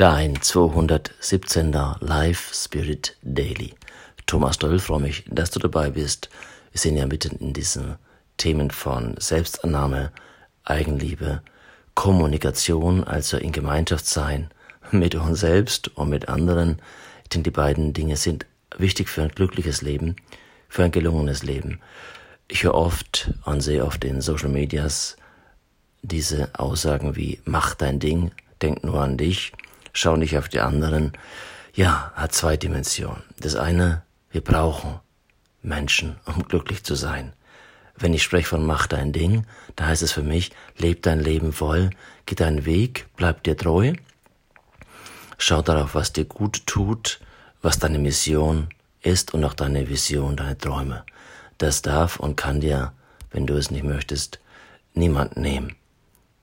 [0.00, 1.76] Dein 217.
[2.00, 3.74] Live Spirit Daily.
[4.24, 6.30] Thomas Doll, freue mich, dass du dabei bist.
[6.72, 7.96] Wir sind ja mitten in diesen
[8.38, 10.10] Themen von Selbstannahme,
[10.64, 11.42] Eigenliebe,
[11.94, 14.48] Kommunikation, also in Gemeinschaft sein
[14.90, 16.80] mit uns selbst und mit anderen.
[17.34, 18.46] Denn die beiden Dinge sind
[18.78, 20.16] wichtig für ein glückliches Leben,
[20.70, 21.78] für ein gelungenes Leben.
[22.48, 25.18] Ich höre oft und sehe oft in Social Medias
[26.00, 28.32] diese Aussagen wie mach dein Ding,
[28.62, 29.52] denk nur an dich
[29.92, 31.12] schau nicht auf die anderen.
[31.74, 33.22] Ja, hat zwei Dimensionen.
[33.38, 35.00] Das eine, wir brauchen
[35.62, 37.32] Menschen, um glücklich zu sein.
[37.96, 41.52] Wenn ich spreche von mach dein Ding, da heißt es für mich, leb dein Leben
[41.52, 41.90] voll,
[42.26, 43.92] geh deinen Weg, bleib dir treu,
[45.36, 47.20] schau darauf, was dir gut tut,
[47.60, 48.68] was deine Mission
[49.02, 51.04] ist und auch deine Vision, deine Träume.
[51.58, 52.92] Das darf und kann dir,
[53.32, 54.40] wenn du es nicht möchtest,
[54.94, 55.76] niemand nehmen.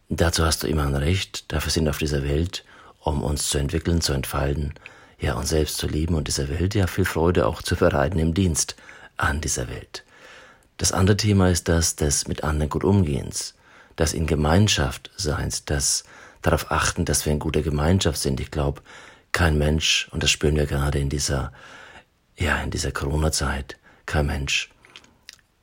[0.09, 2.63] Dazu hast du immer ein Recht, dafür sind auf dieser Welt
[3.07, 4.73] um uns zu entwickeln, zu entfalten,
[5.19, 8.33] ja, uns selbst zu lieben und dieser Welt ja viel Freude auch zu bereiten im
[8.33, 8.75] Dienst
[9.17, 10.03] an dieser Welt.
[10.77, 13.55] Das andere Thema ist das des mit anderen gut umgehens,
[13.95, 16.03] das in Gemeinschaft Seins, das
[16.43, 18.39] darauf achten, dass wir in guter Gemeinschaft sind.
[18.39, 18.81] Ich glaube,
[19.31, 21.51] kein Mensch, und das spüren wir gerade in dieser,
[22.37, 24.69] ja, in dieser Corona-Zeit, kein Mensch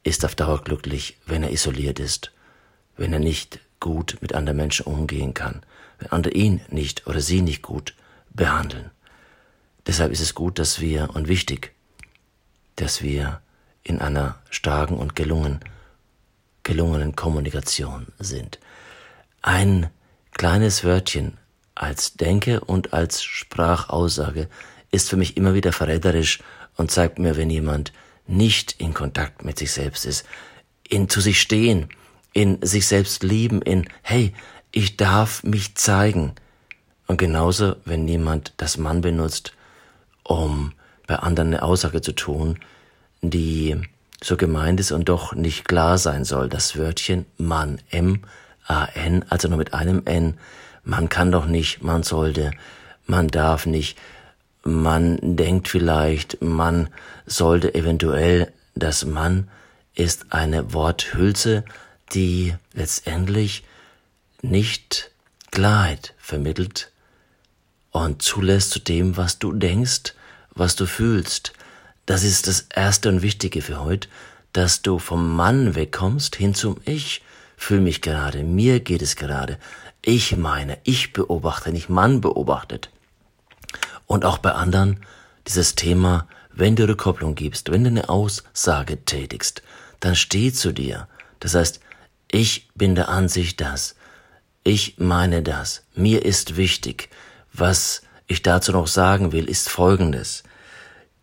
[0.03, 2.33] ist auf Dauer glücklich, wenn er isoliert ist,
[2.97, 5.63] wenn er nicht gut mit anderen Menschen umgehen kann,
[5.99, 7.95] wenn andere ihn nicht oder sie nicht gut
[8.31, 8.91] behandeln.
[9.87, 11.73] Deshalb ist es gut, dass wir und wichtig,
[12.77, 13.41] dass wir
[13.83, 15.61] in einer starken und gelungen,
[16.63, 18.59] gelungenen Kommunikation sind.
[19.43, 19.91] Ein
[20.33, 21.37] kleines Wörtchen
[21.75, 24.49] als Denke und als Sprachaussage
[24.91, 26.41] ist für mich immer wieder verräterisch
[26.77, 27.93] und zeigt mir, wenn jemand
[28.27, 30.25] nicht in Kontakt mit sich selbst ist,
[30.89, 31.89] in zu sich stehen,
[32.33, 34.35] in sich selbst lieben, in hey,
[34.75, 36.33] ich darf mich zeigen.
[37.07, 39.53] Und genauso, wenn jemand das Mann benutzt,
[40.25, 40.73] um
[41.07, 42.59] bei anderen eine Aussage zu tun,
[43.23, 43.81] die
[44.23, 46.49] so gemeint ist und doch nicht klar sein soll.
[46.49, 50.39] Das Wörtchen Mann, M-A-N, also nur mit einem N.
[50.83, 52.51] Man kann doch nicht, man sollte,
[53.07, 53.97] man darf nicht,
[54.65, 56.89] man denkt vielleicht, man
[57.27, 59.49] sollte eventuell, das Mann
[59.95, 61.65] ist eine Worthülse,
[62.13, 63.63] die letztendlich
[64.51, 65.11] nicht
[65.51, 66.93] Klarheit vermittelt
[67.91, 70.15] und zulässt zu dem, was du denkst,
[70.55, 71.53] was du fühlst.
[72.07, 74.09] Das ist das Erste und Wichtige für heute,
[74.53, 77.23] dass du vom Mann wegkommst hin zum Ich.
[77.57, 79.59] Fühl mich gerade, mir geht es gerade.
[80.03, 82.91] Ich meine, ich beobachte, nicht Mann beobachtet.
[84.07, 85.01] Und auch bei anderen
[85.47, 89.63] dieses Thema, wenn du Rückkopplung gibst, wenn du eine Aussage tätigst,
[90.01, 91.09] dann steh zu dir.
[91.41, 91.81] Das heißt,
[92.31, 93.95] ich bin der Ansicht, dass
[94.65, 95.85] ich meine das.
[95.95, 97.11] Mir ist wichtig.
[97.53, 100.43] Was ich dazu noch sagen will, ist Folgendes.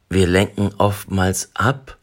[0.10, 1.98] Wir lenken oftmals ab,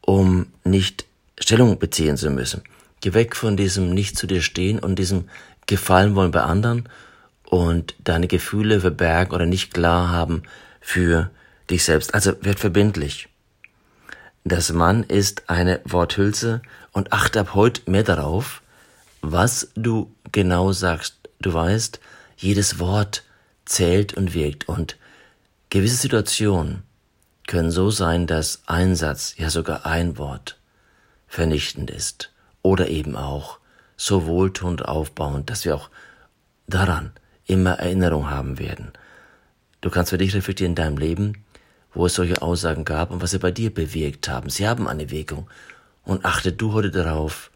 [0.00, 1.04] um nicht
[1.38, 2.62] Stellung beziehen zu müssen.
[3.00, 5.28] Geh weg von diesem nicht zu dir stehen und diesem
[5.66, 6.88] Gefallen wollen bei anderen
[7.44, 10.42] und deine Gefühle verbergen oder nicht klar haben
[10.80, 11.30] für
[11.68, 12.14] dich selbst.
[12.14, 13.28] Also werd verbindlich.
[14.44, 18.59] Das Mann ist eine Worthülse und achte ab heute mehr darauf,
[19.22, 21.16] was du genau sagst.
[21.40, 22.00] Du weißt,
[22.36, 23.24] jedes Wort
[23.64, 24.96] zählt und wirkt und
[25.70, 26.82] gewisse Situationen
[27.46, 30.58] können so sein, dass ein Satz, ja sogar ein Wort
[31.26, 32.32] vernichtend ist
[32.62, 33.58] oder eben auch
[33.96, 35.90] so wohltuend aufbauend, dass wir auch
[36.66, 37.12] daran
[37.46, 38.92] immer Erinnerung haben werden.
[39.80, 41.44] Du kannst für dich reflektieren in deinem Leben,
[41.92, 44.50] wo es solche Aussagen gab und was sie bei dir bewirkt haben.
[44.50, 45.48] Sie haben eine Wirkung.
[46.04, 47.49] Und achte du heute darauf,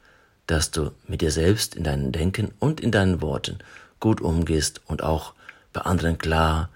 [0.46, 3.58] dass du mit dir selbst in deinem Denken und in deinen Worten
[4.00, 5.34] gut umgehst und auch
[5.72, 6.70] bei anderen klar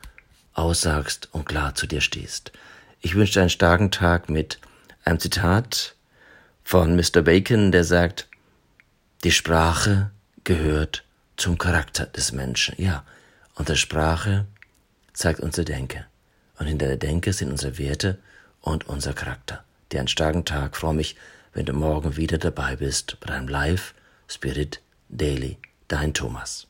[0.54, 2.52] aussagst und klar zu dir stehst.
[3.00, 4.58] Ich wünsche dir einen starken Tag mit
[5.04, 5.94] einem Zitat
[6.64, 7.22] von Mr.
[7.22, 8.28] Bacon, der sagt,
[9.24, 10.10] die Sprache
[10.44, 11.04] gehört
[11.36, 12.74] zum Charakter des Menschen.
[12.78, 13.04] Ja,
[13.54, 14.46] unsere Sprache
[15.12, 16.06] zeigt unsere Denke.
[16.58, 18.18] Und hinter der Denke sind unsere Werte
[18.60, 19.64] und unser Charakter.
[19.92, 20.76] Dir einen starken Tag.
[20.76, 21.16] Freue mich,
[21.58, 23.92] wenn du morgen wieder dabei bist bei deinem Live
[24.28, 25.58] Spirit Daily.
[25.88, 26.67] Dein Thomas.